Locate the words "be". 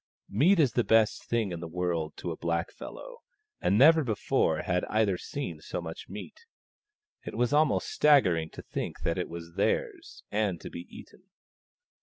10.71-10.87